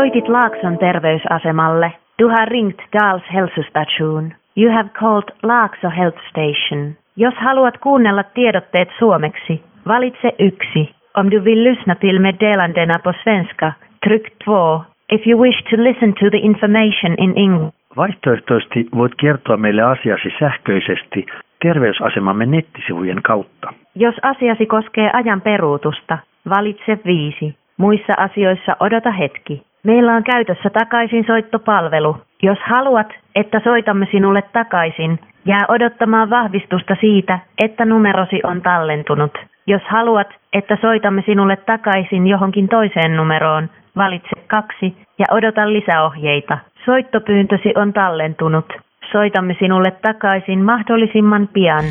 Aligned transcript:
Soitit 0.00 0.28
Laakson 0.28 0.78
terveysasemalle. 0.78 1.92
Du 2.18 2.28
har 2.28 2.48
ringt 2.48 2.80
Dals 2.92 3.22
hälsostation. 3.22 4.32
You 4.56 4.72
have 4.72 4.88
called 4.88 5.28
Laakso 5.42 5.90
Health 5.90 6.18
Station. 6.30 6.94
Jos 7.16 7.34
haluat 7.34 7.78
kuunnella 7.78 8.22
tiedotteet 8.22 8.88
suomeksi, 8.98 9.62
valitse 9.88 10.32
yksi. 10.38 10.94
Om 11.16 11.30
du 11.30 11.44
vill 11.44 11.64
lyssna 11.64 11.94
till 11.94 12.18
meddelandena 12.18 12.94
på 13.04 13.12
svenska, 13.22 13.72
tryck 14.04 14.26
2. 14.44 14.84
If 15.12 15.26
you 15.26 15.40
wish 15.40 15.58
to 15.70 15.76
listen 15.82 16.14
to 16.14 16.30
the 16.30 16.38
information 16.38 17.12
in 17.18 17.32
English. 17.36 17.76
Vaihtoehtoisesti 17.96 18.88
voit 18.96 19.14
kertoa 19.14 19.56
meille 19.56 19.82
asiasi 19.82 20.28
sähköisesti 20.38 21.26
terveysasemamme 21.62 22.46
nettisivujen 22.46 23.22
kautta. 23.22 23.72
Jos 23.94 24.14
asiasi 24.22 24.66
koskee 24.66 25.10
ajan 25.12 25.40
peruutusta, 25.40 26.18
valitse 26.48 26.98
5. 27.04 27.54
Muissa 27.76 28.14
asioissa 28.16 28.76
odota 28.80 29.10
hetki. 29.10 29.69
Meillä 29.82 30.14
on 30.14 30.24
käytössä 30.24 30.70
takaisinsoittopalvelu. 30.70 32.16
Jos 32.42 32.58
haluat, 32.68 33.06
että 33.34 33.60
soitamme 33.64 34.06
sinulle 34.10 34.42
takaisin, 34.42 35.18
jää 35.44 35.64
odottamaan 35.68 36.30
vahvistusta 36.30 36.96
siitä, 37.00 37.38
että 37.58 37.84
numerosi 37.84 38.40
on 38.44 38.62
tallentunut. 38.62 39.38
Jos 39.66 39.82
haluat, 39.88 40.28
että 40.52 40.78
soitamme 40.80 41.22
sinulle 41.26 41.56
takaisin 41.56 42.26
johonkin 42.26 42.68
toiseen 42.68 43.16
numeroon, 43.16 43.70
valitse 43.96 44.36
kaksi 44.46 44.96
ja 45.18 45.26
odota 45.30 45.72
lisäohjeita. 45.72 46.58
Soittopyyntösi 46.84 47.72
on 47.76 47.92
tallentunut. 47.92 48.72
Soitamme 49.12 49.56
sinulle 49.58 49.90
takaisin 49.90 50.64
mahdollisimman 50.64 51.48
pian. 51.48 51.84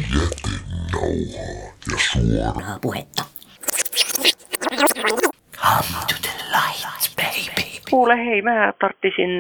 suoraa 1.98 2.78
puhetta. 2.82 3.24
Come 5.62 6.06
to 6.08 6.16
the. 6.22 6.39
Kuule 7.90 8.26
hei, 8.26 8.42
mä 8.42 8.74
tarttisin 8.80 9.32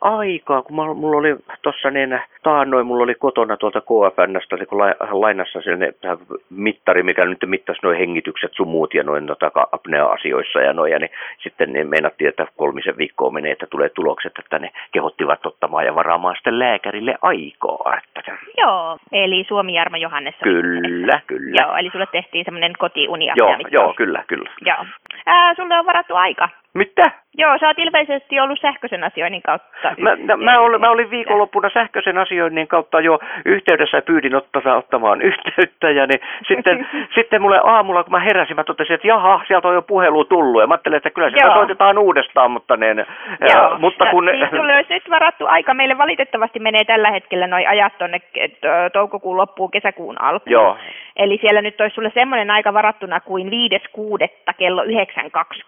aikaa, 0.00 0.62
kun 0.62 0.76
mulla 0.76 1.16
oli 1.16 1.36
tossa 1.62 1.90
niin 1.90 2.20
taannoin, 2.42 2.86
mulla 2.86 3.04
oli 3.04 3.14
kotona 3.14 3.56
tuolta 3.56 3.80
KFNstä 3.80 4.56
niin 4.56 4.66
kun 4.66 4.78
la- 4.78 5.20
lainassa 5.20 5.60
sellainen 5.62 5.94
äh, 6.04 6.18
mittari, 6.50 7.02
mikä 7.02 7.24
nyt 7.24 7.38
mittasi 7.46 7.80
noin 7.82 7.98
hengitykset 7.98 8.52
sun 8.54 8.68
muut 8.68 8.94
ja 8.94 9.02
noin 9.02 9.26
no, 9.26 9.36
apnea-asioissa 9.72 10.60
ja 10.60 10.72
noin, 10.72 10.92
ja 10.92 10.98
niin 10.98 11.10
sitten 11.42 11.72
niin 11.72 11.88
meinattiin, 11.88 12.28
että 12.28 12.46
kolmisen 12.56 12.98
viikkoa 12.98 13.30
menee, 13.30 13.52
että 13.52 13.66
tulee 13.66 13.88
tulokset, 13.88 14.32
että 14.38 14.58
ne 14.58 14.70
kehottivat 14.92 15.46
ottamaan 15.46 15.86
ja 15.86 15.94
varaamaan 15.94 16.34
sitten 16.34 16.58
lääkärille 16.58 17.14
aikaa. 17.22 17.98
Että, 17.98 18.36
Joo, 18.58 18.98
eli 19.12 19.44
Suomi 19.48 19.74
Jarmo 19.74 19.96
Johannes. 19.96 20.34
kyllä, 20.42 21.20
kyllä. 21.26 21.62
Joo, 21.62 21.76
eli 21.76 21.90
sulle 21.90 22.06
tehtiin 22.12 22.44
semmoinen 22.44 22.72
kotiuni 22.78 23.30
joo, 23.36 23.56
joo, 23.70 23.94
kyllä, 23.94 24.24
kyllä. 24.26 24.50
Joo. 24.60 24.84
Ää, 25.26 25.54
sulle 25.54 25.78
on 25.78 25.86
varattu 25.86 26.14
aika. 26.14 26.48
Mitä? 26.74 27.10
Joo, 27.38 27.58
sä 27.58 27.66
oot 27.66 27.78
ilmeisesti 27.98 28.40
ollut 28.40 28.60
sähköisen 28.60 29.04
asioinnin 29.04 29.42
kautta. 29.42 29.94
Mä, 29.98 30.16
mä, 30.16 30.36
mä, 30.36 30.58
olin, 30.58 30.80
mä 30.80 30.90
olin 30.90 31.10
viikonloppuna 31.10 31.70
sähköisen 31.74 32.18
asioinnin 32.18 32.68
kautta 32.68 33.00
jo 33.00 33.18
yhteydessä 33.44 33.96
ja 33.96 34.02
pyydin 34.02 34.34
ottaa, 34.34 34.76
ottamaan 34.76 35.22
yhteyttä. 35.30 35.90
Ja 35.90 36.06
niin 36.06 36.20
sitten, 36.48 36.88
sitten 37.16 37.42
mulle 37.42 37.60
aamulla, 37.64 38.04
kun 38.04 38.10
mä 38.10 38.20
heräsin, 38.20 38.56
mä 38.56 38.64
totesin, 38.64 38.94
että 38.94 39.08
jaha, 39.08 39.40
sieltä 39.46 39.68
on 39.68 39.74
jo 39.74 39.82
puhelu 39.82 40.24
tullut. 40.24 40.62
Ja 40.62 40.66
mä 40.66 40.74
ajattelin, 40.74 40.96
että 40.96 41.10
kyllä 41.10 41.30
sitä 41.30 41.54
soitetaan 41.54 41.98
uudestaan, 41.98 42.50
mutta, 42.50 42.76
niin, 42.76 42.96
Joo, 43.40 43.70
ää, 43.70 43.78
mutta 43.78 44.06
kun... 44.10 44.26
Ja, 44.26 44.32
siis 44.32 44.50
sulle 44.50 44.74
olisi 44.74 44.94
nyt 44.94 45.10
varattu 45.10 45.46
aika. 45.46 45.74
Meille 45.74 45.98
valitettavasti 45.98 46.58
menee 46.58 46.84
tällä 46.84 47.10
hetkellä 47.10 47.46
noi 47.46 47.66
ajat 47.66 47.92
ö, 48.02 48.90
toukokuun 48.92 49.36
loppuun, 49.36 49.70
kesäkuun 49.70 50.20
alkuun. 50.20 50.52
Joo. 50.52 50.76
Eli 51.16 51.38
siellä 51.40 51.62
nyt 51.62 51.80
olisi 51.80 51.94
sulle 51.94 52.10
semmoinen 52.14 52.50
aika 52.50 52.74
varattuna 52.74 53.20
kuin 53.20 53.48
5.6. 53.48 54.54
kello 54.58 54.84
9.20. 54.84 54.88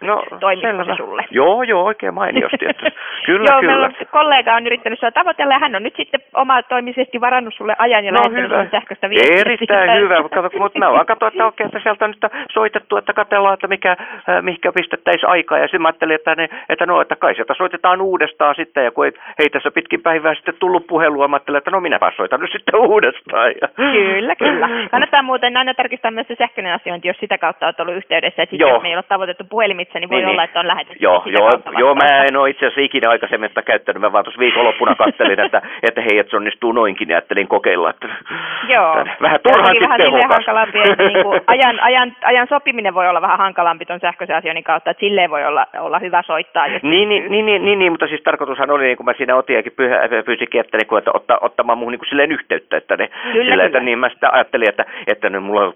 No, 0.01 0.23
Toimisiko 0.39 0.67
selvä. 0.67 0.85
se 0.85 0.97
sulle? 0.97 1.25
Joo, 1.31 1.63
joo, 1.63 1.83
oikein 1.83 2.13
mainiosti. 2.19 2.65
Että, 2.69 2.91
kyllä, 3.27 3.47
Joo, 3.51 3.59
kyllä. 3.59 3.71
meillä 3.71 3.85
on 3.85 3.93
kollega 4.11 4.55
on 4.55 4.67
yrittänyt 4.67 4.99
sua 4.99 5.11
tavoitella 5.11 5.53
ja 5.53 5.59
hän 5.59 5.75
on 5.75 5.83
nyt 5.83 5.95
sitten 5.97 6.19
omatoimisesti 6.33 7.21
varannut 7.21 7.53
sulle 7.57 7.75
ajan 7.77 8.05
ja 8.05 8.11
No 8.11 8.19
lähettänyt 8.19 8.71
sähköistä 8.71 9.09
viestiä. 9.09 9.41
Erittäin 9.41 10.01
hyvä, 10.01 10.21
mutta 10.21 10.41
kato, 10.41 10.57
mutta 10.57 10.79
mä 10.79 10.91
vaan 10.91 11.05
katsoin, 11.05 11.31
että 11.33 11.45
okei, 11.45 11.65
että 11.65 11.79
sieltä 11.83 12.05
on 12.05 12.11
nyt 12.11 12.31
soitettu, 12.51 12.97
että 12.97 13.13
katsellaan, 13.13 13.53
että 13.53 13.67
mikä, 13.67 13.91
äh, 13.91 14.41
mihinkä 14.41 14.71
pistettäisiin 14.71 15.29
aikaa. 15.29 15.57
Ja 15.57 15.67
sitten 15.67 15.81
mä 15.81 15.87
ajattelin, 15.87 16.15
että, 16.15 16.35
ne, 16.35 16.49
että 16.69 16.85
no, 16.85 17.01
että 17.01 17.15
kai 17.15 17.35
sieltä 17.35 17.53
soitetaan 17.57 18.01
uudestaan 18.01 18.55
sitten. 18.55 18.83
Ja 18.83 18.91
kun 18.91 19.05
ei, 19.05 19.11
ei 19.39 19.49
tässä 19.49 19.71
pitkin 19.71 20.01
päivää 20.01 20.35
sitten 20.35 20.53
tullut 20.59 20.87
puhelua, 20.87 21.27
mä 21.27 21.35
ajattelin, 21.35 21.57
että 21.57 21.71
no 21.71 21.79
minäpä 21.79 22.11
soitan 22.15 22.39
nyt 22.39 22.51
sitten 22.51 22.75
uudestaan. 22.91 23.51
Ja... 23.61 23.67
Kyllä, 23.75 24.35
kyllä. 24.35 24.69
Kannattaa 24.91 25.21
muuten 25.23 25.57
aina 25.57 25.73
tarkistaa 25.73 26.11
myös 26.11 26.27
se 26.27 26.35
sähköinen 26.35 26.73
asiointi, 26.73 27.07
jos 27.07 27.17
sitä 27.17 27.37
kautta 27.37 27.65
olet 27.65 27.79
ollut 27.79 27.95
yhteydessä. 27.95 28.43
Et 28.43 28.49
sit 28.49 28.59
Joo. 28.59 28.69
jos 28.73 28.81
me 28.81 28.89
ei 28.89 28.95
ole 28.95 29.03
tavoitettu 29.03 29.43
puhelimitse, 29.49 29.99
niin 29.99 30.09
voi 30.09 30.17
Niin, 30.17 30.29
olla, 30.29 30.41
niin. 30.41 30.49
että 30.49 30.59
on 30.59 30.67
lähetetty 30.67 31.03
Joo, 31.03 31.21
sitä 31.25 31.37
joo, 31.39 31.49
joo, 31.77 31.89
vastaan. 31.95 32.06
Mä 32.07 32.23
en 32.23 32.37
ole 32.37 32.49
itse 32.49 32.65
asiassa 32.65 32.81
ikinä 32.81 33.09
aikaisemmin 33.09 33.49
sitä 33.49 33.61
käyttänyt. 33.61 34.01
Mä 34.01 34.11
vaan 34.11 34.23
tuossa 34.23 34.39
viikonloppuna 34.39 34.95
kattelin, 34.95 35.39
että, 35.39 35.61
että 35.83 36.01
hei, 36.01 36.19
että 36.19 36.31
se 36.31 36.37
onnistuu 36.37 36.71
noinkin 36.71 37.09
ja 37.09 37.15
ajattelin 37.15 37.47
kokeilla. 37.47 37.89
Että, 37.89 38.07
Joo. 38.73 38.99
että 38.99 39.15
vähän 39.21 39.39
turhankin 39.43 39.81
toki 39.81 39.83
vähän 39.83 40.01
silleen 40.01 40.21
tehokas. 40.21 40.45
hankalampi, 40.45 40.79
että 40.79 41.03
niinku 41.03 41.29
ajan, 41.47 41.79
ajan, 41.79 42.15
ajan 42.23 42.47
sopiminen 42.47 42.93
voi 42.93 43.09
olla 43.09 43.21
vähän 43.21 43.37
hankalampi 43.37 43.85
tuon 43.85 43.99
sähköisen 43.99 44.35
asioinnin 44.35 44.63
kautta, 44.63 44.91
että 44.91 45.01
silleen 45.01 45.29
voi 45.29 45.45
olla, 45.45 45.67
olla 45.79 45.99
hyvä 45.99 46.21
soittaa. 46.21 46.67
Jos 46.67 46.83
Niin, 46.83 47.09
niin, 47.09 47.31
niin, 47.31 47.45
niin, 47.45 47.65
niin, 47.65 47.79
niin, 47.79 47.91
mutta 47.91 48.07
siis 48.07 48.21
tarkoitushan 48.23 48.71
oli, 48.71 48.83
niin 48.83 48.97
kuin 48.97 49.05
mä 49.05 49.13
siinä 49.17 49.35
otiakin 49.35 49.73
pyhä, 49.75 49.99
pyysikin, 50.25 50.61
että, 50.61 50.77
niin 50.77 50.87
kuin, 50.87 50.97
että 50.97 51.11
otta, 51.13 51.37
ottamaan 51.41 51.77
muuhun 51.77 51.91
niin 51.91 51.99
kuin 51.99 52.09
silleen 52.09 52.31
yhteyttä, 52.31 52.77
että, 52.77 52.97
ne, 52.97 53.07
Kyllä, 53.07 53.33
silleen, 53.33 53.65
että 53.65 53.79
kyllä. 53.79 53.85
niin 53.85 53.99
mä 53.99 54.09
sitten 54.09 54.33
ajattelin, 54.33 54.69
että, 54.69 54.85
että 55.07 55.29
ne 55.29 55.39
mulla 55.39 55.73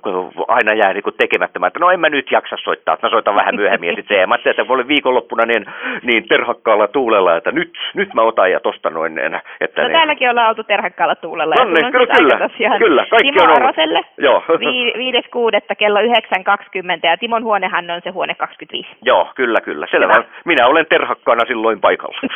aina 0.47 0.73
jää 0.73 0.93
niin 0.93 1.03
kuin 1.03 1.15
tekemättä, 1.17 1.59
että 1.67 1.79
no 1.79 1.91
en 1.91 1.99
mä 1.99 2.09
nyt 2.09 2.31
jaksa 2.31 2.55
soittaa, 2.63 2.93
että 2.93 3.07
mä 3.07 3.11
soitan 3.11 3.35
vähän 3.35 3.55
myöhemmin 3.55 3.89
ja 3.89 3.95
sitten 3.95 4.15
se, 4.15 4.21
ja 4.21 4.27
mä 4.27 4.33
ajattelin, 4.33 4.51
että 4.51 4.65
kun 4.65 4.75
oli 4.75 4.87
viikonloppuna 4.87 5.45
niin, 5.45 5.65
niin 6.03 6.20
terhakkaalla 6.27 6.87
tuulella, 6.87 7.37
että 7.37 7.51
nyt, 7.51 7.73
nyt 7.93 8.13
mä 8.13 8.21
otan 8.21 8.51
ja 8.51 8.59
tosta 8.59 8.89
noin, 8.89 9.15
niin, 9.15 9.39
että 9.61 9.81
No 9.81 9.87
ne, 9.87 9.93
täälläkin 9.93 10.29
ollaan 10.29 10.49
oltu 10.49 10.63
terhakkaalla 10.63 11.15
tuulella. 11.15 11.55
ja 11.59 11.65
No 11.65 11.71
niin, 11.71 11.91
kyllä, 11.91 12.15
kyllä. 12.17 12.47
tosiaan 12.49 12.77
Kyllä, 12.79 13.05
kaikki 13.09 13.31
Timo 13.31 13.43
on 13.43 13.49
ollut. 13.49 13.63
Aroselle 13.63 14.01
Joo. 14.17 14.43
vi- 14.59 14.93
5.6. 15.69 15.75
kello 15.77 15.99
9.20 16.01 16.07
ja 17.03 17.17
Timon 17.17 17.43
huonehan 17.43 17.89
on 17.91 18.01
se 18.03 18.09
huone 18.09 18.35
25. 18.35 18.89
Joo, 19.01 19.31
kyllä, 19.35 19.61
kyllä, 19.61 19.87
selvä. 19.91 20.13
Hyvä. 20.13 20.23
Minä 20.45 20.67
olen 20.67 20.85
terhakkaana 20.89 21.45
silloin 21.47 21.81
paikalla. 21.81 22.19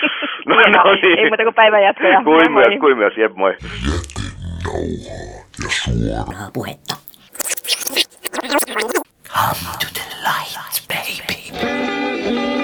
Hienoa. 0.65 0.83
Ei 1.17 1.27
muuta 1.29 1.43
kuin 1.43 1.55
päivän 1.55 1.83
jatkoja. 1.83 2.21
Kuin 2.23 2.51
moi. 2.51 2.63
myös, 2.69 2.79
kuin 2.79 2.97
myös, 2.97 3.17
jep 3.17 3.31
moi. 3.35 3.53
Suoraa 5.69 6.49
puhetta. 6.53 6.95
Come 9.27 9.77
to 9.79 9.87
the 9.93 10.05
light, 10.27 10.87
baby. 10.87 12.54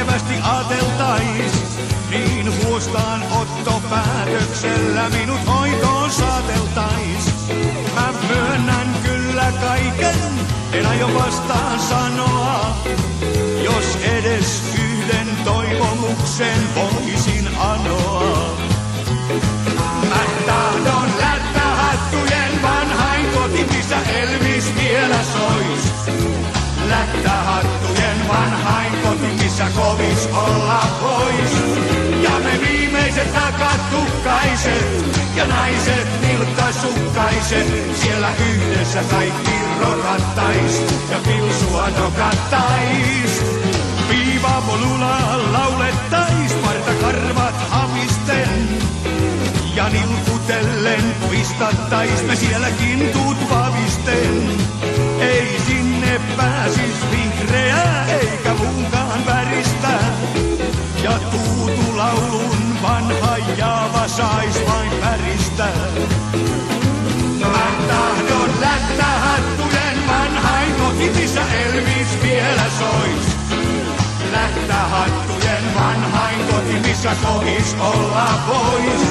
Järkevästi 0.00 0.34
ajateltais, 0.42 1.52
niin 2.10 2.64
huostaan 2.64 3.22
ottopäätöksellä 3.40 5.10
minut 5.10 5.46
hoitoon 5.46 6.10
saateltais. 6.10 7.34
Mä 7.94 8.12
myönnän 8.28 8.96
kyllä 9.04 9.52
kaiken, 9.60 10.30
en 10.72 10.86
aio 10.86 11.14
vastaan 11.14 11.80
sanoa, 11.80 12.76
jos 13.64 13.96
edes 13.96 14.62
yhden 14.74 15.28
toivomuksen 15.44 16.74
voisin 16.74 17.48
anoa. 17.58 18.56
Mä 20.08 20.24
tahdon 20.46 21.08
lättähattujen 21.20 22.62
vanhain 22.62 23.26
koti, 23.26 23.66
missä 23.76 23.96
Elvis 23.96 24.74
vielä 24.74 25.18
sois. 25.22 25.92
Lättähattujen 26.88 27.79
vanhain 28.40 28.92
koti, 29.02 29.42
missä 29.42 29.66
kovis 29.76 30.28
olla 30.32 30.80
vois. 31.02 31.52
Ja 32.22 32.30
me 32.44 32.60
viimeiset 32.60 33.34
takatukkaiset 33.34 35.18
ja 35.36 35.46
naiset 35.46 36.08
nilkkasukkaiset. 36.20 37.96
Siellä 38.02 38.28
yhdessä 38.50 39.00
kaikki 39.10 39.50
rokattais 39.80 40.82
ja 41.10 41.18
pilsua 41.24 41.88
nokattais. 41.88 43.44
Viivapolulla 44.08 45.18
laulettais, 45.52 46.52
partakarvat 46.52 47.54
hamisten. 47.68 48.68
Ja 49.74 49.88
nilkutellen 49.88 51.14
puistattais 51.20 52.22
me 52.26 52.36
sielläkin 52.36 53.08
tuut 53.12 53.50
vavisten. 53.50 54.50
Ei 55.20 55.60
sinne 55.66 56.20
pääsis 56.36 57.10
vihreää 57.10 57.29
missä 77.00 77.16
kovis 77.26 77.76
olla 77.80 78.28
vois. 78.46 79.02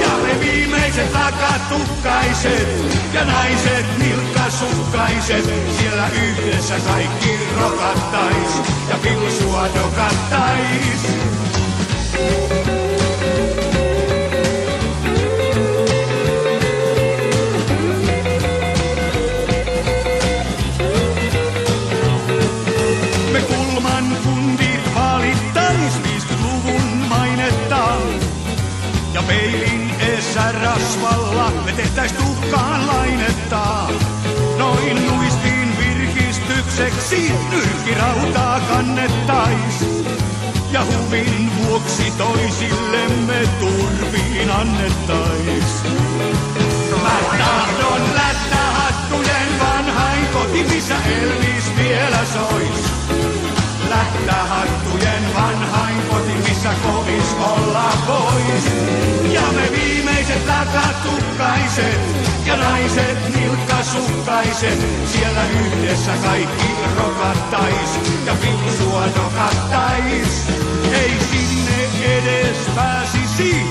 Ja 0.00 0.08
me 0.22 0.40
viimeiset 0.40 1.12
takatukkaiset 1.12 2.68
ja 3.12 3.24
naiset 3.24 3.86
nilkkasukkaiset, 3.98 5.44
siellä 5.78 6.08
yhdessä 6.08 6.74
kaikki 6.86 7.38
rokattais 7.60 8.62
ja 8.88 8.98
pilsua 9.02 9.68
dokattais. 9.74 11.12
Peilin 29.32 29.90
eessä 30.00 30.52
rasvalla 30.52 31.50
me 31.64 31.72
tehtäis 31.72 32.12
tuhkaan 32.12 32.86
lainetta. 32.86 33.88
Noin 34.58 35.06
nuistiin 35.06 35.78
virkistykseksi 35.78 37.32
nyrkirautaa 37.50 38.60
kannettais. 38.60 39.84
Ja 40.72 40.84
huvin 40.84 41.50
vuoksi 41.56 42.12
toisillemme 42.18 43.48
turpiin 43.60 44.50
annettais. 44.50 45.84
Mä 47.02 47.38
tahdon 47.38 48.14
lättähattujen 48.14 49.60
vanhain 49.60 50.26
koti, 50.32 50.64
missä 50.64 50.94
Elvis 50.94 51.64
vielä 51.78 52.24
sois. 52.32 52.92
Lättähattujen 54.02 55.34
vanhain 55.34 56.02
koti, 56.10 56.48
missä 56.48 56.68
kovis 56.82 57.36
olla 57.40 57.92
vois. 58.06 58.64
Ja 59.32 59.40
me 59.40 59.70
viimeiset 59.76 60.46
lakatukkaiset 60.46 62.00
ja 62.46 62.56
naiset 62.56 63.36
nilkkasukkaiset, 63.36 64.78
siellä 65.12 65.42
yhdessä 65.44 66.12
kaikki 66.22 66.68
rokattais 66.96 68.00
ja 68.26 68.34
pilsua 68.34 69.04
dokattais. 69.16 70.48
Ei 70.92 71.12
sinne 71.30 71.88
edes 72.04 72.56
pääsisi 72.74 73.66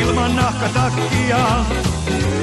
ilman 0.00 0.36
nahkatakkia. 0.36 1.64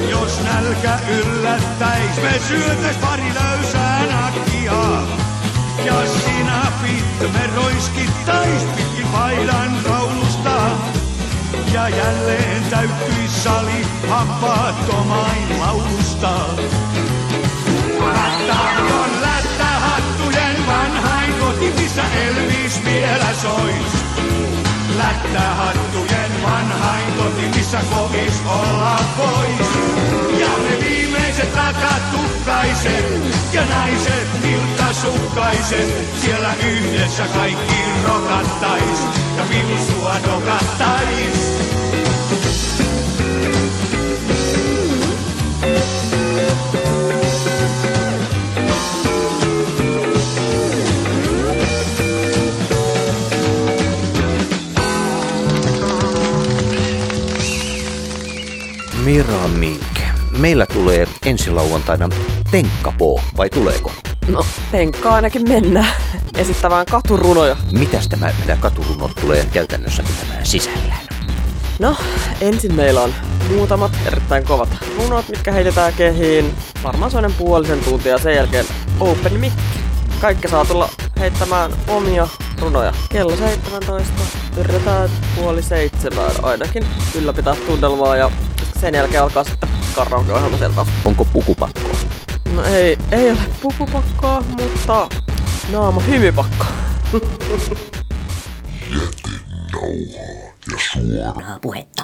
Jos 0.09 0.39
nälkä 0.43 0.99
yllättäis, 1.09 2.15
me 2.23 2.39
syötäis 2.47 2.97
pari 2.97 3.33
löysää 3.33 4.05
nakkia. 4.05 5.28
Ja 5.85 5.95
sinapit 6.07 7.33
me 7.33 7.49
roiskittais 7.55 8.63
pitkin 8.75 9.07
paidan 9.07 9.77
kaulusta. 9.83 10.71
Ja 11.73 11.89
jälleen 11.89 12.63
täyttyis 12.69 13.43
sali 13.43 13.85
hampaattomain 14.09 15.59
laulusta. 15.59 16.39
Mä 17.99 18.29
tahdon 18.47 19.21
lättähattujen 19.21 20.67
vanhain 20.67 21.33
koti, 21.33 21.73
missä 21.81 22.03
Elvis 22.03 22.85
vielä 22.85 23.33
sois. 23.41 24.05
Lättähattujen 24.97 26.43
vanhain 26.43 27.13
koti, 27.17 27.57
missä 27.57 27.79
kovis 27.95 28.41
olla 28.47 28.99
pois. 29.17 30.38
Viimeiset 31.39 31.55
rakastukkaiset 31.55 33.53
ja 33.53 33.65
naiset 33.65 34.27
nilkkasukkaiset, 34.43 36.19
siellä 36.21 36.53
yhdessä 36.53 37.23
kaikki 37.33 37.75
rokattais 38.07 38.99
ja 39.37 39.43
pilsua 39.49 40.15
dokattais. 40.25 41.59
Mira 59.05 59.47
Mink. 59.47 59.88
Meillä 60.39 60.65
tulee 60.65 61.07
ensi 61.25 61.51
lauantaina 61.51 62.09
Tenkkapoo, 62.51 63.21
vai 63.37 63.49
tuleeko? 63.49 63.91
No, 64.27 64.45
penkkaa 64.71 65.15
ainakin 65.15 65.49
mennään. 65.49 65.93
Esittämään 66.37 66.85
katurunoja. 66.85 67.55
Mitäs 67.71 68.07
tämä, 68.07 68.31
mitä 68.39 68.57
katurunnot 68.59 69.11
tulee 69.21 69.45
käytännössä 69.53 70.03
pitämään 70.03 70.45
sisällään? 70.45 71.01
No, 71.79 71.95
ensin 72.41 72.73
meillä 72.73 73.01
on 73.01 73.13
muutamat 73.49 73.91
erittäin 74.05 74.45
kovat 74.45 74.69
runot, 74.97 75.29
mitkä 75.29 75.51
heitetään 75.51 75.93
kehiin. 75.93 76.53
Varmaan 76.83 77.11
sellainen 77.11 77.37
puolisen 77.37 77.79
tuntia 77.79 78.17
sen 78.17 78.35
jälkeen 78.35 78.65
open 78.99 79.39
mic. 79.39 79.53
Kaikki 80.21 80.47
saa 80.47 80.65
tulla 80.65 80.89
heittämään 81.19 81.71
omia 81.87 82.27
runoja. 82.61 82.93
Kello 83.09 83.35
17. 83.35 84.13
Yritetään 84.57 85.09
puoli 85.35 85.61
seitsemään 85.61 86.31
ainakin 86.43 86.85
ylläpitää 87.15 87.55
tunnelmaa 87.55 88.15
ja 88.17 88.31
sen 88.79 88.95
jälkeen 88.95 89.23
alkaa 89.23 89.43
sitten 89.43 89.68
karaoke-ohjelma 89.95 90.57
sieltä. 90.57 90.85
Onko 91.05 91.25
pukupakkoa? 91.25 91.89
No 92.55 92.63
ei, 92.63 92.97
ei 93.11 93.31
ole 93.31 93.39
pukupakkoa, 93.61 94.43
mutta 94.61 95.09
naama 95.71 96.01
hymypakko. 96.01 96.65
Suoraa 100.93 101.59
puhetta. 101.61 102.03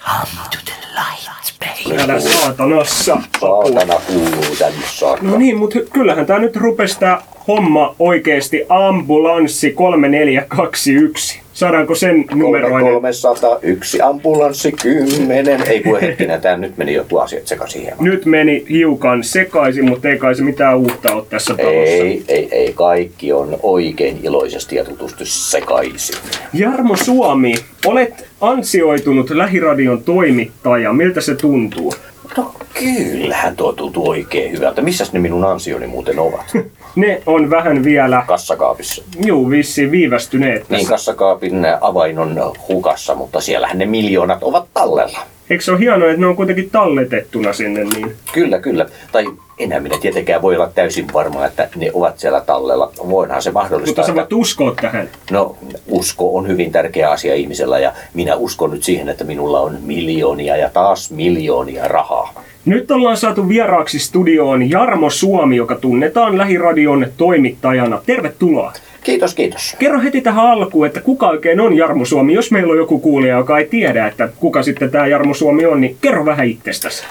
Come 0.00 0.48
to 0.50 0.58
the 0.64 0.72
light, 0.94 1.58
baby. 1.60 2.02
Älä 2.02 2.20
saatanassa. 2.20 3.16
Saatana 3.40 3.94
kuuluu 4.06 4.56
tänne 4.58 4.86
saakka. 4.94 5.26
No 5.26 5.36
niin, 5.36 5.56
mutta 5.56 5.78
kyllähän 5.92 6.26
tää 6.26 6.38
nyt 6.38 6.56
rupes 6.56 6.96
tää 6.96 7.22
homma 7.48 7.94
oikeesti 7.98 8.62
ambulanssi 8.68 9.70
3421. 9.70 11.42
Saadaanko 11.62 11.94
sen 11.94 12.24
numeroinen? 12.34 12.80
301 12.80 14.00
ambulanssi 14.00 14.72
10. 14.72 15.62
Ei 15.66 15.82
kun 15.82 16.00
hetkinen, 16.00 16.40
tää 16.40 16.56
nyt 16.56 16.76
meni 16.76 16.94
joku 16.94 17.18
asiat 17.18 17.46
sekaisin 17.46 17.82
hieman. 17.82 18.04
Nyt 18.04 18.26
meni 18.26 18.64
hiukan 18.70 19.24
sekaisin, 19.24 19.88
mutta 19.88 20.08
ei 20.08 20.18
kai 20.18 20.34
se 20.34 20.42
mitään 20.42 20.78
uutta 20.78 21.14
ole 21.14 21.24
tässä 21.30 21.54
talossa. 21.54 21.70
Ei, 21.72 22.24
ei, 22.28 22.48
ei, 22.52 22.72
kaikki 22.72 23.32
on 23.32 23.58
oikein 23.62 24.20
iloisesti 24.22 24.76
ja 24.76 24.84
tutustu 24.84 25.24
sekaisin. 25.24 26.16
Jarmo 26.52 26.96
Suomi, 26.96 27.54
olet 27.86 28.26
ansioitunut 28.40 29.30
lähiradion 29.30 30.02
toimittaja. 30.02 30.92
Miltä 30.92 31.20
se 31.20 31.34
tuntuu? 31.34 31.94
No 32.36 32.52
kyllähän 32.74 33.56
tuo 33.56 33.72
tuntuu 33.72 34.08
oikein 34.08 34.52
hyvältä. 34.52 34.82
Missäs 34.82 35.12
ne 35.12 35.18
minun 35.20 35.44
ansioni 35.44 35.86
muuten 35.86 36.18
ovat? 36.18 36.46
Ne 36.96 37.22
on 37.26 37.50
vähän 37.50 37.84
vielä, 37.84 38.24
Kassakaapissa. 38.26 39.02
juu, 39.26 39.50
vissiin 39.50 39.90
viivästyneet 39.90 40.68
Niin, 40.70 40.86
kassakaapin 40.86 41.66
avain 41.80 42.18
on 42.18 42.52
hukassa, 42.68 43.14
mutta 43.14 43.40
siellähän 43.40 43.78
ne 43.78 43.86
miljoonat 43.86 44.42
ovat 44.42 44.64
tallella. 44.74 45.20
Eikö 45.50 45.64
se 45.64 45.70
ole 45.70 45.80
hienoa, 45.80 46.08
että 46.08 46.20
ne 46.20 46.26
on 46.26 46.36
kuitenkin 46.36 46.70
talletettuna 46.70 47.52
sinne 47.52 47.84
niin? 47.84 48.16
Kyllä, 48.32 48.58
kyllä. 48.58 48.86
Tai 49.12 49.24
enää 49.58 49.80
minä 49.80 49.98
tietenkään 50.00 50.42
voi 50.42 50.56
olla 50.56 50.68
täysin 50.74 51.06
varma, 51.12 51.46
että 51.46 51.68
ne 51.76 51.90
ovat 51.94 52.18
siellä 52.18 52.40
tallella. 52.40 52.92
Voinhan 53.08 53.42
se 53.42 53.50
mahdollistaa. 53.50 53.92
Mutta 53.92 54.02
sä 54.02 54.12
että- 54.12 54.20
voit 54.34 54.42
uskoa 54.42 54.74
tähän. 54.80 55.08
No, 55.30 55.56
usko 55.88 56.36
on 56.36 56.48
hyvin 56.48 56.72
tärkeä 56.72 57.10
asia 57.10 57.34
ihmisellä 57.34 57.78
ja 57.78 57.92
minä 58.14 58.36
uskon 58.36 58.70
nyt 58.70 58.82
siihen, 58.82 59.08
että 59.08 59.24
minulla 59.24 59.60
on 59.60 59.78
miljoonia 59.82 60.56
ja 60.56 60.70
taas 60.70 61.10
miljoonia 61.10 61.88
rahaa. 61.88 62.42
Nyt 62.64 62.90
ollaan 62.90 63.16
saatu 63.16 63.48
vieraaksi 63.48 63.98
studioon 63.98 64.70
Jarmo 64.70 65.10
Suomi, 65.10 65.56
joka 65.56 65.74
tunnetaan 65.74 66.38
lähiradion 66.38 67.06
toimittajana. 67.16 68.02
Tervetuloa. 68.06 68.72
Kiitos, 69.04 69.34
kiitos. 69.34 69.76
Kerro 69.78 70.00
heti 70.00 70.20
tähän 70.20 70.46
alkuun, 70.46 70.86
että 70.86 71.00
kuka 71.00 71.28
oikein 71.28 71.60
on 71.60 71.76
Jarmo 71.76 72.04
Suomi. 72.04 72.34
Jos 72.34 72.50
meillä 72.50 72.70
on 72.72 72.78
joku 72.78 72.98
kuulija, 72.98 73.36
joka 73.36 73.58
ei 73.58 73.66
tiedä, 73.66 74.06
että 74.06 74.28
kuka 74.40 74.62
sitten 74.62 74.90
tämä 74.90 75.06
Jarmo 75.06 75.34
Suomi 75.34 75.66
on, 75.66 75.80
niin 75.80 75.96
kerro 76.00 76.24
vähän 76.24 76.46
itsestäsi. 76.46 77.04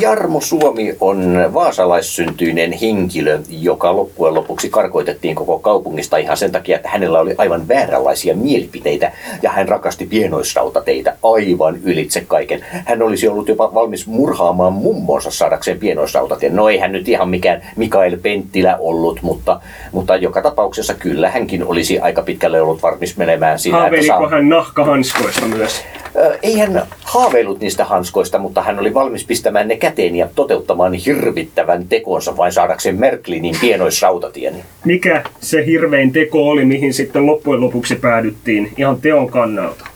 Jarmo 0.00 0.40
Suomi 0.40 0.96
on 1.00 1.50
vaasalaissyntyinen 1.54 2.72
henkilö, 2.72 3.38
joka 3.48 3.96
loppujen 3.96 4.34
lopuksi 4.34 4.70
karkoitettiin 4.70 5.34
koko 5.34 5.58
kaupungista 5.58 6.16
ihan 6.16 6.36
sen 6.36 6.52
takia, 6.52 6.76
että 6.76 6.88
hänellä 6.88 7.20
oli 7.20 7.34
aivan 7.38 7.68
vääränlaisia 7.68 8.36
mielipiteitä 8.36 9.12
ja 9.42 9.50
hän 9.50 9.68
rakasti 9.68 10.06
pienoisrautateitä 10.06 11.16
aivan 11.22 11.76
ylitse 11.82 12.24
kaiken. 12.28 12.60
Hän 12.70 13.02
olisi 13.02 13.28
ollut 13.28 13.48
jopa 13.48 13.74
valmis 13.74 14.06
murhaamaan 14.06 14.72
mummonsa 14.72 15.30
saadakseen 15.30 15.78
pienoisrautatien. 15.78 16.56
No 16.56 16.68
ei 16.68 16.78
hän 16.78 16.92
nyt 16.92 17.08
ihan 17.08 17.28
mikään 17.28 17.62
Mikael 17.76 18.18
Penttilä 18.22 18.76
ollut, 18.76 19.22
mutta, 19.22 19.60
mutta 19.92 20.16
joka 20.16 20.42
tapauksessa 20.42 20.94
kyllä 20.94 21.35
hänkin 21.36 21.64
olisi 21.64 21.98
aika 21.98 22.22
pitkälle 22.22 22.62
ollut 22.62 22.82
varmis 22.82 23.16
menemään 23.16 23.58
siinä, 23.58 23.78
että 23.78 23.82
Haaveiliko 23.82 24.18
saa... 24.18 24.28
hän 24.28 24.48
nahkahanskoista 24.48 25.46
myös? 25.46 25.84
Ei 26.42 26.58
hän 26.58 26.82
haaveillut 27.04 27.60
niistä 27.60 27.84
hanskoista, 27.84 28.38
mutta 28.38 28.62
hän 28.62 28.78
oli 28.78 28.94
valmis 28.94 29.24
pistämään 29.24 29.68
ne 29.68 29.76
käteen 29.76 30.16
ja 30.16 30.28
toteuttamaan 30.34 30.92
hirvittävän 30.94 31.88
tekonsa 31.88 32.36
vain 32.36 32.52
saadakseen 32.52 33.00
Merklinin 33.00 33.54
pienoisrautatien. 33.60 34.54
Mikä 34.84 35.22
se 35.40 35.66
hirvein 35.66 36.12
teko 36.12 36.48
oli, 36.48 36.64
mihin 36.64 36.94
sitten 36.94 37.26
loppujen 37.26 37.60
lopuksi 37.60 37.94
päädyttiin 37.94 38.72
ihan 38.76 39.00
teon 39.00 39.30
kannalta? 39.30 39.86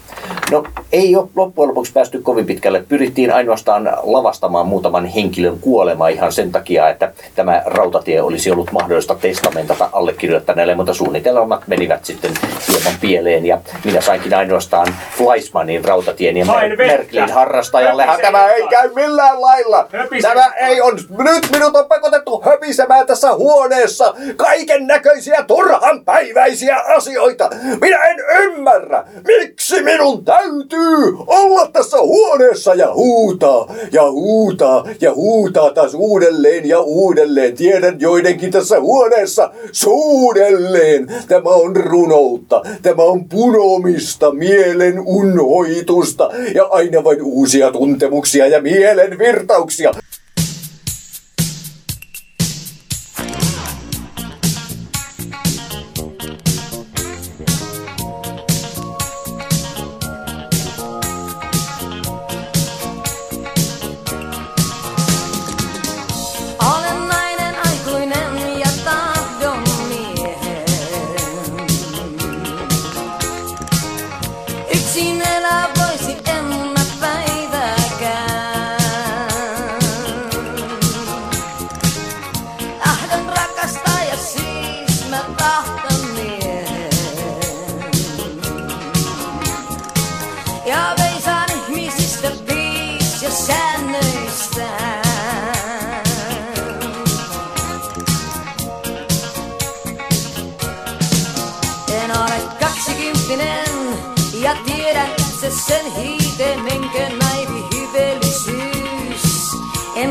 No 0.51 0.65
ei 0.93 1.17
ole 1.17 1.29
loppujen 1.37 1.69
lopuksi 1.69 1.93
päästy 1.93 2.23
kovin 2.23 2.47
pitkälle. 2.47 2.85
Pyrittiin 2.89 3.33
ainoastaan 3.33 3.93
lavastamaan 4.03 4.67
muutaman 4.67 5.07
henkilön 5.07 5.59
kuolema 5.61 6.09
ihan 6.09 6.33
sen 6.33 6.53
takia, 6.53 6.89
että 6.89 7.13
tämä 7.35 7.63
rautatie 7.67 8.23
olisi 8.23 8.51
ollut 8.51 8.73
mahdollista 8.73 9.15
testamentata 9.15 9.89
allekirjoittaneelle, 9.93 10.75
mutta 10.75 10.95
suunnitelmat 10.95 11.69
menivät 11.69 12.05
sitten 12.05 12.31
hieman 12.69 13.01
pieleen 13.01 13.47
ja 13.47 13.59
minä 13.85 14.01
sainkin 14.01 14.35
ainoastaan 14.35 14.87
Fleismanin 15.17 15.85
rautatien 15.85 16.37
ja 16.37 16.45
Mer-. 16.45 16.77
Merklin 16.77 17.33
harrastajallehan 17.33 18.11
Höpise 18.11 18.27
tämä 18.27 18.49
ei 18.49 18.69
käy 18.69 18.91
millään 18.95 19.41
lailla. 19.41 19.89
Tämä 20.23 20.53
ei 20.61 20.81
on, 20.81 20.99
nyt 21.19 21.51
minut 21.53 21.77
on 21.77 21.87
pakotettu 21.87 22.43
höpisemään 22.45 23.07
tässä 23.07 23.35
huoneessa 23.35 24.15
kaiken 24.37 24.87
näköisiä 24.87 25.45
turhanpäiväisiä 25.47 26.77
asioita. 26.97 27.51
Minä 27.81 27.99
en 27.99 28.17
ymmärrä, 28.43 29.05
miksi 29.27 29.83
minun 29.83 30.20
täytyy 30.25 31.17
olla 31.27 31.67
tässä 31.67 31.97
huoneessa 32.01 32.75
ja 32.75 32.95
huutaa 32.95 33.75
ja 33.93 34.11
huutaa 34.11 34.85
ja 35.01 35.15
huutaa 35.15 35.71
taas 35.71 35.95
uudelleen 35.95 36.69
ja 36.69 36.81
uudelleen. 36.81 37.57
Tiedän 37.57 38.01
joidenkin 38.01 38.51
tässä 38.51 38.81
huoneessa 38.81 39.51
suudelleen. 39.73 41.07
Tämä 41.29 41.51
on 41.51 41.77
runoutta, 41.77 42.63
tämä 42.83 43.03
on 43.03 43.29
punomista, 43.29 44.33
mielen 44.33 45.01
unhoitusta 45.01 46.31
ja 46.55 46.65
aina 46.65 47.05
vain 47.05 47.23
uusia 47.23 47.73
tuntemuksia 47.73 48.47
ja 48.47 48.63
mielen 48.63 49.19
virtauksia. 49.19 49.93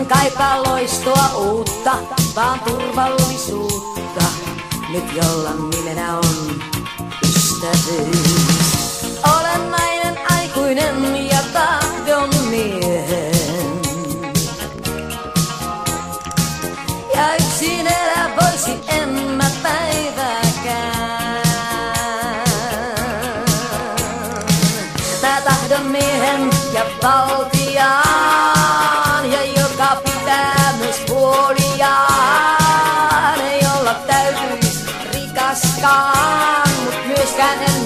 Kaipaa 0.10 0.64
loistoa 0.64 1.30
uutta, 1.38 1.96
vaan 2.36 2.60
turvallisuutta. 2.60 4.26
Nyt 4.90 5.04
jolla 5.16 5.50
nimenä 5.54 6.18
on 6.18 6.62
ystävyys. 7.24 9.02
Olen 9.38 9.72
nainen 9.72 10.18
aikuinen 10.32 10.96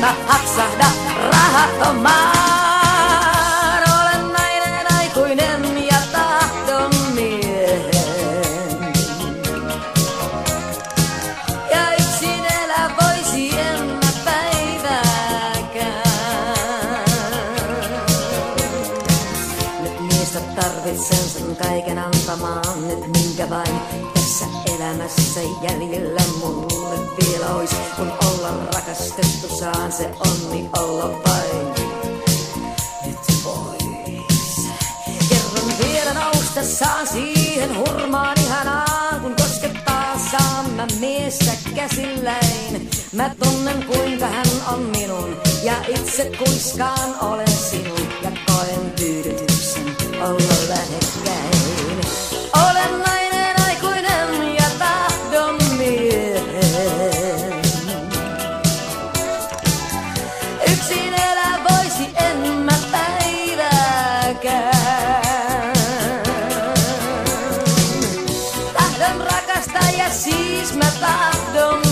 mä 0.03 0.15
haksahda 0.27 0.85
rahattomaan. 1.31 2.33
Olen 4.01 4.33
nainen 4.33 4.93
aikuinen 4.99 5.87
ja 5.87 5.97
tahdon 6.11 6.91
miehen. 7.13 7.81
Ja 11.71 11.93
yksin 11.93 12.45
elää 12.63 12.91
voisi 13.01 13.59
en 13.59 13.85
mä 13.85 14.11
päivääkään. 14.25 16.03
Nyt 19.81 19.99
niistä 19.99 20.39
tarvitsen 20.39 21.29
sen 21.29 21.55
kaiken 21.55 21.99
antamaan, 21.99 22.87
nyt 22.87 22.99
minkä 22.99 23.49
vain 23.49 23.81
elämässä 24.83 25.39
jäljellä 25.61 26.21
mulle 26.39 26.99
vielä 27.19 27.55
ois. 27.55 27.69
Kun 27.95 28.11
olla 28.11 28.49
rakastettu 28.75 29.57
saan 29.59 29.91
se 29.91 30.09
onni 30.19 30.69
olla 30.77 31.09
vain. 31.09 31.67
Nyt 33.05 33.17
pois. 33.43 34.67
Kerran 35.29 35.73
vielä 35.79 36.13
nousta 36.13 36.63
saan 36.63 37.07
siihen 37.07 37.77
hurmaan 37.77 38.39
ihanaan, 38.39 39.21
kun 39.21 39.35
koskettaa 39.35 40.19
saan 40.31 40.69
mä 40.69 40.87
miestä 40.99 41.51
käsilläin. 41.75 42.89
Mä 43.11 43.35
tunnen 43.43 43.85
kuinka 43.85 44.27
hän 44.27 44.47
on 44.73 44.79
minun 44.79 45.37
ja 45.63 45.73
itse 45.87 46.31
kuiskaan 46.37 47.15
olen 47.21 47.57
sinun 47.69 48.07
ja 48.23 48.31
koen 48.47 48.91
tyydytyksen 48.91 49.95
olla 50.21 50.53
lähekkäin. 50.69 51.52
Yksin 60.73 61.13
elää 61.13 61.59
voisi 61.69 62.09
en 62.15 62.37
mä 62.37 62.73
päivääkään. 62.91 64.73
Siis 70.11 70.73
mä 70.73 70.91
tahdon. 71.01 71.83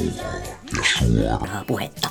Suoraa 0.00 1.64
puhetta. 1.66 2.08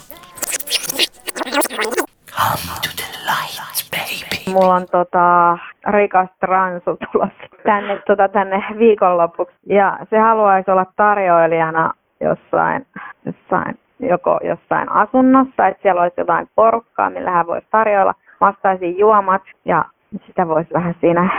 Come 2.31 2.79
to 2.81 2.89
the 2.95 3.07
light, 3.25 3.91
baby. 3.91 4.53
Mulla 4.53 4.75
on 4.75 4.85
tota, 4.91 5.57
rikas 5.91 6.29
transu 6.39 6.97
tulossa 7.11 7.43
tänne, 7.63 8.01
tota, 8.07 8.27
tänne 8.29 8.63
viikonlopuksi. 8.79 9.55
Ja 9.65 9.99
se 10.09 10.17
haluaisi 10.17 10.71
olla 10.71 10.85
tarjoilijana 10.95 11.93
jossain, 12.21 12.85
jossain, 13.25 13.79
joko 13.99 14.39
jossain 14.43 14.91
asunnossa, 14.91 15.67
että 15.67 15.81
siellä 15.81 16.01
olisi 16.01 16.21
jotain 16.21 16.49
porukkaa, 16.55 17.09
millä 17.09 17.31
hän 17.31 17.47
voisi 17.47 17.67
tarjoilla. 17.71 18.13
Mä 18.41 18.53
juomat 18.97 19.41
ja 19.65 19.85
sitä 20.27 20.47
voisi 20.47 20.73
vähän 20.73 20.95
siinä 21.01 21.29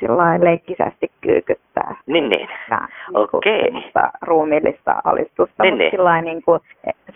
sillä 0.00 0.40
leikkisästi 0.40 1.10
kyykyttää. 1.20 1.94
Niin, 2.06 2.28
niin. 2.28 2.48
Vähän 2.70 2.88
Okei. 3.14 3.64
semmoista 3.64 4.10
ruumiillista 4.22 5.00
alistusta, 5.04 5.62
Niin, 5.62 5.72
mutta 5.72 5.82
niin. 5.82 5.90
sillä 5.90 6.04
lailla 6.04 6.22
niin 6.30 6.42
kuin, 6.42 6.60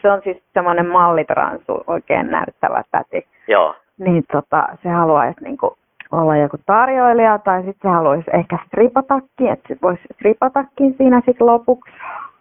se 0.02 0.10
on 0.10 0.20
siis 0.24 0.42
semmoinen 0.54 0.86
mallitransu, 0.86 1.84
oikein 1.86 2.30
näyttävä 2.30 2.82
täti. 2.90 3.26
Joo. 3.48 3.74
Niin 3.98 4.24
tota, 4.32 4.68
se 4.82 4.88
haluaisi 4.88 5.44
niin 5.44 5.58
kuin 5.58 5.74
olla 6.12 6.36
joku 6.36 6.56
tarjoilija 6.66 7.38
tai 7.38 7.62
sitten 7.62 7.90
se 7.90 7.94
haluaisi 7.94 8.30
ehkä 8.32 8.58
stripatakki, 8.66 9.48
että 9.48 9.68
se 9.68 9.76
voisi 9.82 10.02
stripatakin 10.14 10.94
siinä 10.96 11.22
sitten 11.26 11.46
lopuksi. 11.46 11.92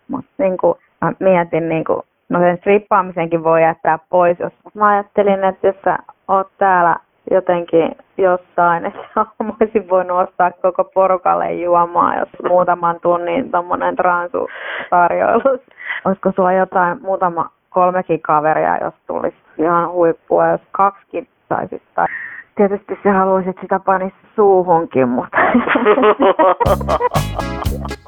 Mutta 0.08 0.32
niin 0.38 0.58
kuin, 0.58 0.76
mä 1.02 1.12
mietin, 1.20 1.70
niin 1.70 1.84
kuin, 1.84 2.02
no 2.30 2.40
sen 2.40 2.58
strippaamisenkin 2.58 3.44
voi 3.44 3.62
jättää 3.62 4.00
pois, 4.10 4.40
jos 4.40 4.54
mä 4.74 4.88
ajattelin, 4.88 5.44
että 5.44 5.68
jos 5.68 5.76
sä 5.86 5.98
oot 6.28 6.48
täällä 6.58 6.96
jotenkin 7.32 7.92
jossain, 8.18 8.86
että 8.86 9.00
mä 9.16 9.26
olisin 9.62 9.90
voinut 9.90 10.30
ostaa 10.30 10.52
koko 10.52 10.84
porukalle 10.84 11.54
juomaa, 11.54 12.20
jos 12.20 12.30
muutaman 12.50 13.00
tunnin 13.02 13.52
tommonen 13.52 13.96
transu-tarjoilus. 13.96 15.62
Olisiko 16.06 16.32
sulla 16.36 16.54
jotain, 16.54 17.02
muutama 17.02 17.50
kolmekin 17.70 18.22
kaveria, 18.22 18.78
jos 18.78 18.94
tulisi 19.08 19.38
ihan 19.58 19.92
huippua, 19.92 20.48
jos 20.48 20.62
kaksikin 20.72 21.28
saisit. 21.50 21.84
Tai 21.96 22.08
tietysti 22.56 23.00
sä 23.04 23.14
haluaisit 23.14 23.58
sitä 23.62 23.80
panisi 23.80 24.16
suuhunkin, 24.36 25.10
mutta... 25.10 25.38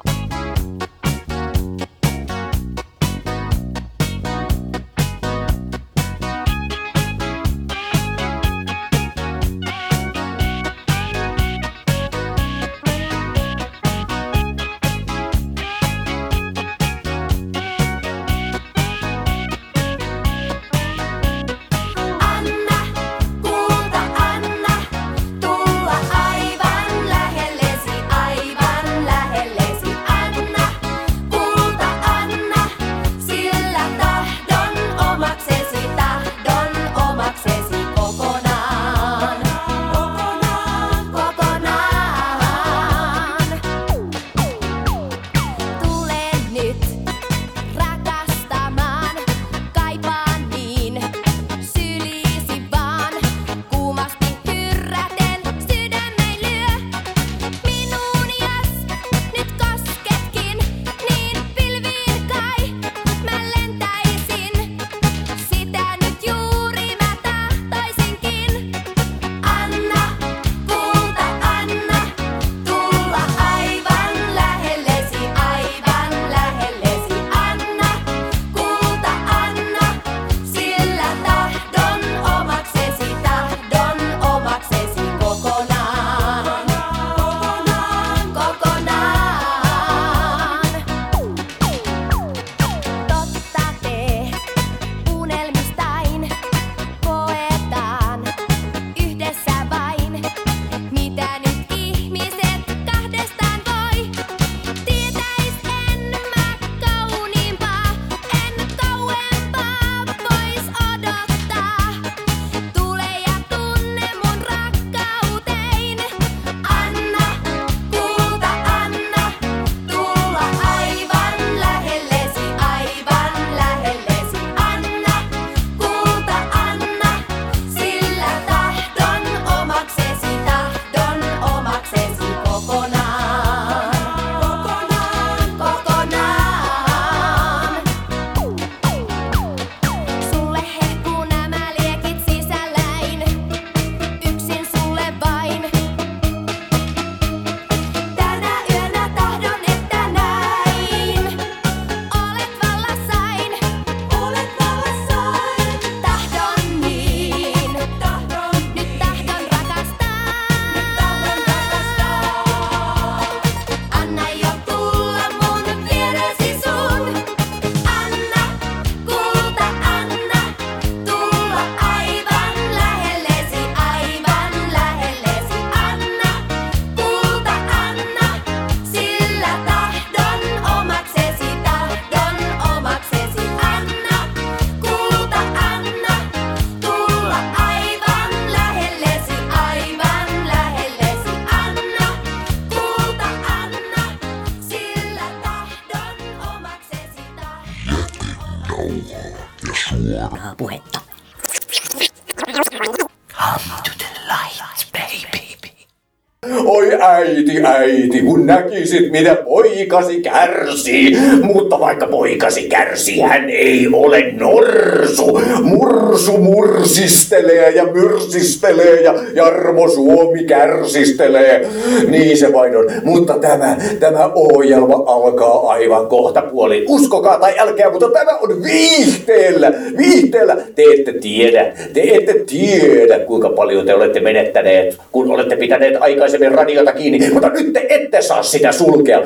kun 208.94 209.02
näkisit, 209.02 209.12
mitä 209.12 209.43
poikasi 209.84 210.20
kärsii. 210.20 211.16
Mutta 211.42 211.80
vaikka 211.80 212.06
poikasi 212.06 212.62
kärsii, 212.62 213.20
hän 213.20 213.50
ei 213.50 213.88
ole 213.92 214.32
norsu. 214.32 215.40
Mursu 215.62 216.38
mursistelee 216.38 217.70
ja 217.70 217.84
myrsistelee 217.84 219.00
ja 219.00 219.14
Jarmo 219.34 219.88
Suomi 219.88 220.44
kärsistelee. 220.44 221.66
Niin 222.08 222.36
se 222.36 222.52
vain 222.52 222.76
on. 222.76 222.84
Mutta 223.04 223.38
tämä, 223.38 223.76
tämä 224.00 224.30
ohjelma 224.34 225.04
alkaa 225.06 225.68
aivan 225.68 226.06
kohta 226.06 226.42
puoliin. 226.42 226.84
Uskokaa 226.88 227.38
tai 227.38 227.54
älkää, 227.58 227.90
mutta 227.90 228.10
tämä 228.10 228.38
on 228.38 228.62
viihteellä. 228.62 229.72
Viihteellä. 229.96 230.56
Te 230.74 230.82
ette 230.94 231.12
tiedä, 231.12 231.72
te 231.92 232.00
ette 232.02 232.34
tiedä, 232.46 233.18
kuinka 233.18 233.48
paljon 233.48 233.86
te 233.86 233.94
olette 233.94 234.20
menettäneet, 234.20 234.98
kun 235.12 235.30
olette 235.30 235.56
pitäneet 235.56 235.94
aikaisemmin 236.00 236.52
radiota 236.52 236.92
kiinni. 236.92 237.30
Mutta 237.32 237.48
nyt 237.48 237.72
te 237.72 237.86
ette 237.88 238.22
saa 238.22 238.42
sitä 238.42 238.72
sulkea. 238.72 239.22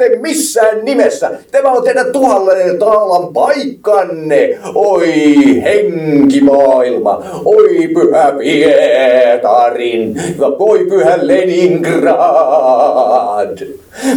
Ette 0.00 0.18
missään 0.18 0.84
nimessä. 0.84 1.30
Tämä 1.50 1.72
on 1.72 1.84
teidän 1.84 2.12
tuhallinen 2.12 2.78
taalan 2.78 3.32
paikkanne. 3.32 4.58
Oi 4.74 5.14
henkimaailma, 5.62 7.24
oi 7.44 7.88
pyhä 7.94 8.32
Pietarin, 8.38 10.22
oi 10.58 10.84
pyhä 10.84 11.18
Leningrad. 11.22 12.78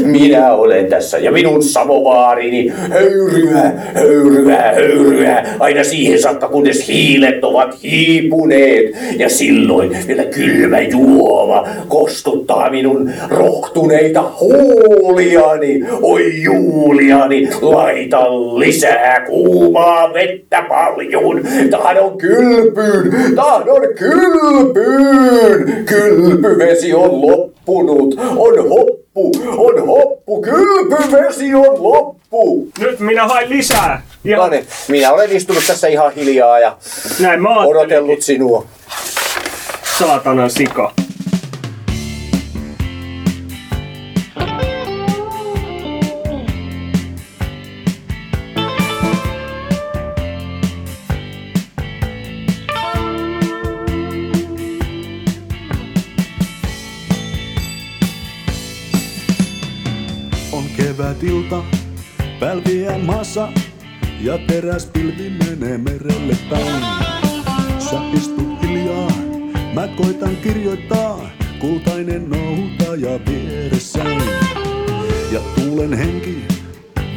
Minä 0.05 0.53
olen 0.53 0.85
tässä 0.85 1.17
ja 1.17 1.31
minun 1.31 1.63
samovaarini 1.63 2.67
höyryä, 2.89 3.71
höyryä, 3.93 4.57
höyryä, 4.57 5.45
aina 5.59 5.83
siihen 5.83 6.21
saakka 6.21 6.47
kunnes 6.47 6.87
hiilet 6.87 7.43
ovat 7.43 7.83
hiipuneet. 7.83 8.95
Ja 9.17 9.29
silloin 9.29 9.97
vielä 10.07 10.25
kylmä 10.25 10.81
juoma 10.81 11.67
kostuttaa 11.87 12.69
minun 12.69 13.11
rohtuneita 13.29 14.23
huuliani. 14.39 15.60
Oi 16.01 16.41
Juliani, 16.41 17.49
laita 17.61 18.29
lisää 18.59 19.25
kuumaa 19.25 20.13
vettä 20.13 20.65
paljon. 20.69 21.41
Tahdon 21.71 22.17
kylpyyn, 22.17 23.35
tahdon 23.35 23.81
kylpyyn. 23.99 25.85
Kylpyvesi 25.85 26.93
on 26.93 27.21
loppunut, 27.21 28.15
on 28.35 28.69
hoppu, 28.69 29.31
on 29.57 29.87
hoppu, 29.87 30.41
kylpyvesi 30.41 31.53
on 31.53 31.83
loppu. 31.83 32.67
Nyt 32.79 32.99
minä 32.99 33.27
hain 33.27 33.49
lisää. 33.49 34.01
Ja 34.23 34.37
No 34.37 34.47
niin, 34.47 34.65
minä 34.87 35.11
olen 35.11 35.31
istunut 35.31 35.63
tässä 35.67 35.87
ihan 35.87 36.11
hiljaa 36.11 36.59
ja 36.59 36.77
näin 37.19 37.47
odotellut 37.47 38.21
sinua. 38.21 38.65
Saatanan 39.99 40.49
sika. 40.49 40.91
Kevätilta, 60.77 61.63
pälvien 62.39 63.05
maassa 63.05 63.47
ja 64.21 64.37
teräspilvi 64.37 65.29
menee 65.29 65.77
merelle 65.77 66.37
päin. 66.49 66.83
Sä 67.79 67.97
istut 68.13 68.61
hiljaa, 68.61 69.11
mä 69.73 69.87
koitan 69.87 70.35
kirjoittaa, 70.35 71.29
kultainen 71.59 72.29
noutaja 72.29 73.19
vieressäin. 73.25 74.21
Ja 75.31 75.39
tuulen 75.55 75.93
henki, 75.93 76.43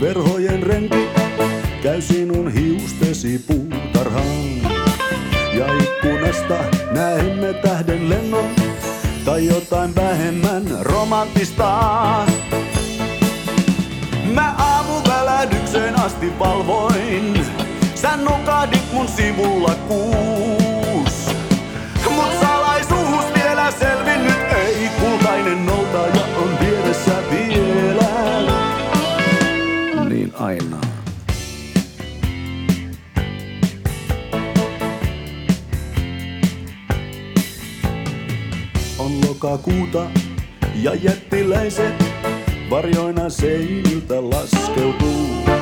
verhojen 0.01 0.63
renki, 0.63 1.09
käy 1.83 2.03
sinun 2.03 2.53
hiustesi 2.53 3.45
puutarhaan. 3.47 4.45
Ja 5.59 5.67
ikkunasta 5.79 6.65
näemme 6.91 7.53
tähden 7.53 8.11
lennon, 8.11 8.51
tai 9.25 9.47
jotain 9.47 9.95
vähemmän 9.95 10.65
romanttista. 10.81 12.25
Aamuvälähdyksen 15.75 16.01
asti 16.01 16.39
valvoin. 16.39 17.47
Sä 17.95 18.17
nukahdit 18.17 18.93
mun 18.93 19.09
sivulla 19.09 19.75
kuus. 19.89 21.27
Mut 22.11 22.41
salaisuus 22.41 23.25
vielä 23.35 23.71
selvinnyt 23.71 24.53
ei. 24.57 24.89
Kultainen 25.01 25.67
noutaja 25.67 26.25
on 26.37 26.59
vieressä 26.61 27.13
vielä. 27.31 28.05
Niin 30.09 30.33
aina. 30.39 30.81
On 38.99 39.21
lokakuuta 39.29 40.07
ja 40.75 40.95
jättiläiset 40.95 42.05
varjoina 42.71 43.31
seiniltä 43.31 44.31
laskeutuu. 44.31 45.54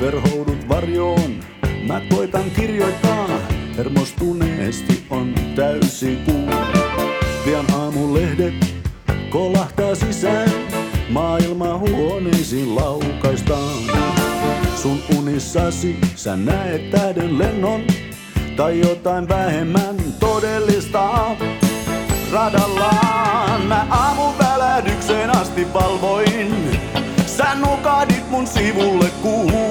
Verhoudut 0.00 0.68
varjoon, 0.68 1.34
mä 1.86 2.00
koitan 2.10 2.50
kirjoittaa, 2.50 3.28
hermostuneesti 3.76 5.06
on 5.10 5.34
täysi 5.54 6.18
kuu. 6.26 6.50
Pian 7.44 7.74
aamulehdet 7.74 8.54
kolahtaa 9.30 9.94
sisään, 9.94 10.50
maailma 11.10 11.78
huoneisiin 11.78 12.76
laukaistaan. 12.76 13.78
Sun 14.82 14.98
unissasi 15.18 15.96
sä 16.14 16.36
näet 16.36 16.90
tähden 16.90 17.38
lennon, 17.38 17.80
tai 18.56 18.80
jotain 18.80 19.28
vähemmän 19.28 19.96
todellista 20.20 21.36
radallaan. 22.32 23.62
Mä 23.66 23.86
aamuvälähdyksen 23.90 25.30
asti 25.30 25.72
valvoin. 25.74 26.54
Sä 27.26 27.54
nukahdit 27.54 28.30
mun 28.30 28.46
sivulle 28.46 29.10
kuus. 29.22 29.65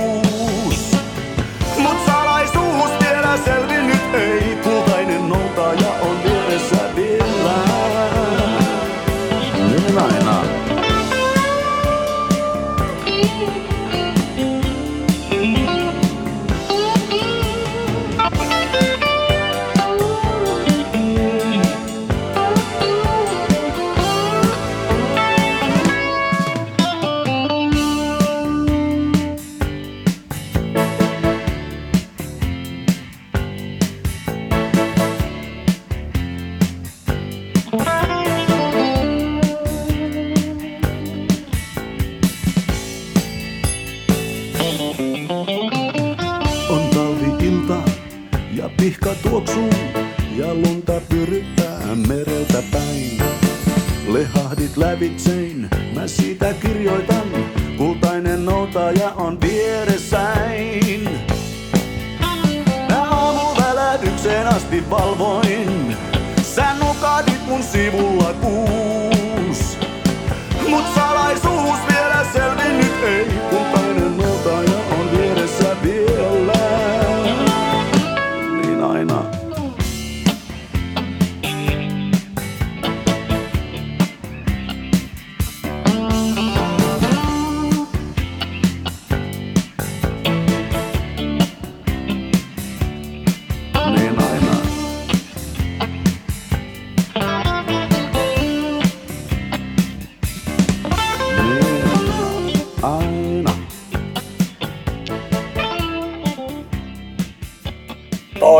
Pihka 48.78 49.16
tuoksuu 49.24 49.70
ja 50.36 50.54
lunta 50.54 51.02
pyryttää 51.10 51.96
mereltä 52.08 52.64
päin. 52.72 53.22
Lehahdit 54.08 54.78
lävitsein, 54.78 55.70
mä 55.96 56.08
siitä 56.08 56.54
kirjoitan, 56.54 57.28
kultainen 57.78 58.46
noutaja 58.46 59.10
on 59.10 59.42
vieressäin. 59.42 61.10
Mä 62.90 63.04
aamuvälähdyksen 63.10 64.48
asti 64.48 64.90
valvoin, 64.90 65.98
sä 66.56 66.74
nukahdit 66.74 67.48
mun 67.48 67.64
sivulla 67.64 68.34
kuus. 68.34 69.78
Mut 70.70 70.86
salaisuus 70.96 71.80
vielä 71.90 72.26
selvinnyt 72.34 73.04
ei, 73.04 73.26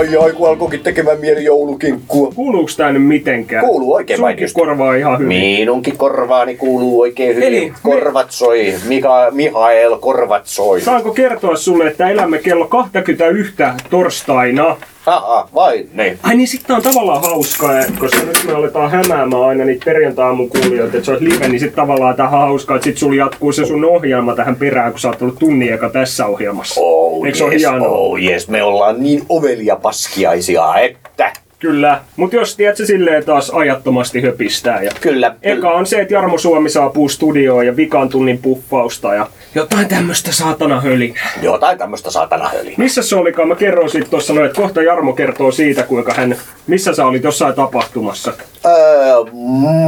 Ai 0.10 0.16
ai, 0.18 0.32
kun 0.34 0.50
alkoikin 0.50 0.80
tekemään 0.80 1.20
mieli 1.20 1.44
joulukinkkua. 1.44 2.32
Kuuluuks 2.36 2.78
tää 2.78 2.92
nyt 2.92 3.04
mitenkään? 3.06 3.66
Kuuluu 3.66 3.94
oikein 3.94 4.18
Sunkin 4.18 4.36
mainiosti. 4.36 4.60
korvaa 4.60 4.96
ihan 4.96 5.20
hyvin. 5.20 5.28
Minunkin 5.28 5.98
korvaani 5.98 6.56
kuuluu 6.56 7.02
oikein 7.02 7.36
hyvin. 7.36 7.48
Eli 7.48 7.70
me- 7.70 7.76
korvat 7.84 8.32
soi. 8.32 8.74
Mika, 8.88 9.28
Mihael, 9.32 9.98
korvat 9.98 10.42
soi. 10.46 10.82
Saanko 10.82 11.12
kertoa 11.14 11.56
sulle, 11.56 11.88
että 11.88 12.10
elämme 12.10 12.38
kello 12.38 12.68
21 12.68 13.54
torstaina 13.90 14.78
Aha, 15.06 15.50
vai 15.56 15.86
niin. 15.94 16.20
Ai 16.24 16.36
niin, 16.36 16.48
sitten 16.48 16.76
on 16.76 16.82
tavallaan 16.82 17.22
hauskaa, 17.22 17.80
eh, 17.80 17.86
koska 18.00 18.24
nyt 18.24 18.44
me 18.48 18.54
aletaan 18.54 18.92
hämäämään 18.92 19.44
aina 19.44 19.66
niitä 19.66 19.86
perjantai 19.86 20.26
kuulijoita, 20.36 20.98
että 20.98 21.06
se 21.06 21.12
olisi 21.12 21.30
live, 21.30 21.48
niin 21.48 21.60
sitten 21.60 21.76
tavallaan 21.76 22.16
tähän 22.16 22.32
hauskaa, 22.40 22.76
että 22.76 22.84
sitten 22.84 23.00
sulla 23.00 23.16
jatkuu 23.16 23.52
se 23.52 23.66
sun 23.66 23.86
ohjelma 23.86 24.36
tähän 24.36 24.56
perään, 24.56 24.92
kun 24.92 25.00
sä 25.00 25.08
oot 25.08 25.22
ollut 25.22 25.40
tunnin 25.40 25.74
eka 25.74 25.90
tässä 25.90 26.26
ohjelmassa. 26.26 26.82
Oh, 26.82 27.26
Eikö 27.26 27.38
se 27.38 27.44
ole 27.44 27.54
yes, 27.54 27.62
hienoa? 27.62 27.88
oh 27.88 28.20
yes, 28.20 28.48
me 28.48 28.64
ollaan 28.64 29.04
niin 29.04 29.24
ovelia 29.30 29.76
paskiaisia, 29.76 30.76
että... 30.80 31.34
Kyllä, 31.66 32.02
mutta 32.16 32.36
jos 32.36 32.56
tiedät 32.56 32.78
se 32.78 32.86
silleen 32.86 33.26
taas 33.26 33.50
ajattomasti 33.50 34.22
höpistää. 34.22 34.82
Ja 34.82 34.92
Kyllä. 35.02 35.36
Eka 35.44 35.72
on 35.72 35.86
se, 35.86 36.02
että 36.02 36.14
Jarmo 36.14 36.38
Suomi 36.38 36.70
saapuu 36.70 37.10
studioon 37.10 37.66
ja 37.66 37.76
vikan 37.76 38.10
tunnin 38.10 38.38
puffausta 38.38 39.14
ja 39.14 39.28
jotain 39.56 39.88
tämmöistä 39.88 40.32
saatana 40.32 40.82
hölinää. 40.82 41.30
Jotain 41.42 41.78
tämmöistä 41.78 42.12
saatana 42.12 42.50
hölinää. 42.50 42.78
Missä 42.78 43.02
se 43.02 43.16
olikaan? 43.16 43.48
Mä 43.48 43.56
kerroin 43.56 43.90
siitä 43.90 44.10
tuossa 44.10 44.34
noin, 44.34 44.46
että 44.46 44.62
kohta 44.62 44.82
Jarmo 44.82 45.14
kertoo 45.14 45.52
siitä, 45.52 45.84
kuinka 45.84 46.14
hän, 46.14 46.36
missä 46.68 46.94
sä 46.94 47.06
olit 47.06 47.24
jossain 47.24 47.56
tapahtumassa. 47.56 48.34
Öö, 48.66 48.72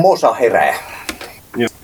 Mosa 0.02 0.34
herää. 0.34 0.74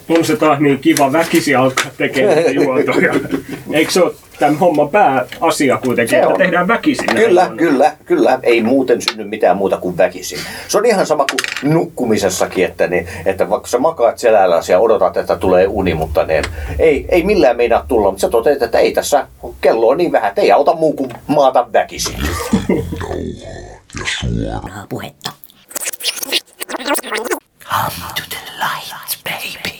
On 0.09 0.25
se 0.25 0.35
taas 0.35 0.59
niin 0.59 0.79
kiva 0.79 1.11
väkisi 1.11 1.55
alkaa 1.55 1.85
tekemään 1.97 2.55
juontoja. 2.55 3.13
Eikö 3.73 3.91
se 3.91 4.03
ole 4.03 4.13
tämän 4.39 4.59
homman 4.59 4.89
pääasia 4.89 5.77
kuitenkin, 5.77 6.09
Se 6.09 6.17
että 6.17 6.29
on. 6.29 6.37
tehdään 6.37 6.67
väkisin? 6.67 7.15
Kyllä, 7.15 7.51
kyllä, 7.57 7.95
kyllä. 8.05 8.39
Ei 8.43 8.61
muuten 8.63 9.01
synny 9.01 9.23
mitään 9.23 9.57
muuta 9.57 9.77
kuin 9.77 9.97
väkisin. 9.97 10.39
Se 10.67 10.77
on 10.77 10.85
ihan 10.85 11.05
sama 11.05 11.25
kuin 11.25 11.73
nukkumisessakin, 11.73 12.65
että, 12.65 12.87
niin, 12.87 13.07
että 13.25 13.49
vaikka 13.49 13.67
sä 13.67 13.79
makaat 13.79 14.17
selällä 14.17 14.59
ja 14.69 14.79
odotat, 14.79 15.17
että 15.17 15.35
tulee 15.35 15.67
uni, 15.67 15.93
mutta 15.93 16.25
ne, 16.25 16.41
ei, 16.79 17.05
ei 17.09 17.23
millään 17.23 17.57
meinaa 17.57 17.85
tulla, 17.87 18.11
mutta 18.11 18.21
sä 18.21 18.29
toteat, 18.29 18.61
että 18.61 18.79
ei 18.79 18.91
tässä, 18.91 19.27
kello 19.61 19.87
on 19.87 19.97
niin 19.97 20.11
vähän, 20.11 20.29
että 20.29 20.41
ei 20.41 20.51
auta 20.51 20.73
muu 20.75 20.93
kuin 20.93 21.11
maata 21.27 21.67
väkisin. 21.73 22.17
Suoraa 24.05 24.85
puhetta. 24.89 25.31
Come 27.63 28.03
to 28.15 28.23
the 28.29 28.39
light, 28.59 29.23
baby. 29.23 29.72